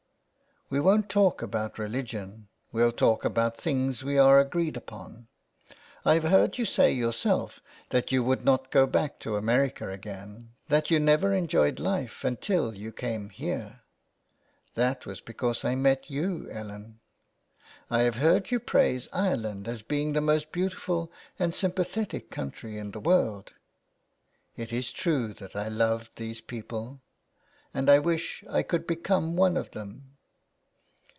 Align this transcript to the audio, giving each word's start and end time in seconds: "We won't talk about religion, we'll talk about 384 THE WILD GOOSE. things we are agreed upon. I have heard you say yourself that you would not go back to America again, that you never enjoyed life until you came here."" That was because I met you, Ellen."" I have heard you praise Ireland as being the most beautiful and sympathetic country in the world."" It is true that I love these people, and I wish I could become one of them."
"We 0.71 0.79
won't 0.79 1.09
talk 1.09 1.41
about 1.41 1.77
religion, 1.77 2.47
we'll 2.71 2.93
talk 2.93 3.25
about 3.25 3.57
384 3.57 3.59
THE 3.59 3.65
WILD 3.65 3.91
GOOSE. 3.91 3.97
things 3.97 4.05
we 4.05 4.17
are 4.17 4.39
agreed 4.39 4.77
upon. 4.77 5.27
I 6.05 6.13
have 6.13 6.23
heard 6.31 6.57
you 6.57 6.63
say 6.63 6.93
yourself 6.93 7.59
that 7.89 8.13
you 8.13 8.23
would 8.23 8.45
not 8.45 8.71
go 8.71 8.87
back 8.87 9.19
to 9.19 9.35
America 9.35 9.89
again, 9.89 10.53
that 10.69 10.89
you 10.89 10.97
never 10.97 11.33
enjoyed 11.33 11.81
life 11.81 12.23
until 12.23 12.73
you 12.73 12.93
came 12.93 13.31
here."" 13.31 13.81
That 14.75 15.05
was 15.05 15.19
because 15.19 15.65
I 15.65 15.75
met 15.75 16.09
you, 16.09 16.47
Ellen."" 16.49 17.01
I 17.89 18.03
have 18.03 18.15
heard 18.15 18.49
you 18.49 18.57
praise 18.61 19.09
Ireland 19.11 19.67
as 19.67 19.81
being 19.81 20.13
the 20.13 20.21
most 20.21 20.53
beautiful 20.53 21.11
and 21.37 21.53
sympathetic 21.53 22.29
country 22.31 22.77
in 22.77 22.91
the 22.91 23.01
world."" 23.01 23.51
It 24.55 24.71
is 24.71 24.91
true 24.93 25.33
that 25.33 25.53
I 25.53 25.67
love 25.67 26.09
these 26.15 26.39
people, 26.39 27.01
and 27.73 27.89
I 27.89 27.99
wish 27.99 28.45
I 28.49 28.63
could 28.63 28.87
become 28.87 29.35
one 29.35 29.57
of 29.57 29.71
them." 29.71 30.07